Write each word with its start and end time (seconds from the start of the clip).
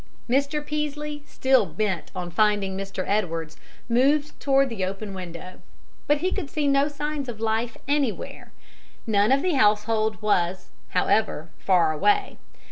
Mr. 0.27 0.65
Peaslee, 0.65 1.21
still 1.27 1.67
bent 1.67 2.09
on 2.15 2.31
finding 2.31 2.75
Mr. 2.75 3.03
Edwards, 3.07 3.55
moved 3.87 4.39
toward 4.39 4.67
the 4.69 4.83
open 4.83 5.13
window. 5.13 5.61
But 6.07 6.21
he 6.21 6.31
could 6.31 6.49
see 6.49 6.67
no 6.67 6.87
signs 6.87 7.29
of 7.29 7.39
life 7.39 7.77
anywhere. 7.87 8.51
None 9.05 9.31
of 9.31 9.43
the 9.43 9.53
household 9.53 10.19
was, 10.19 10.71
however, 10.89 11.51
far 11.59 11.91
away. 11.93 12.39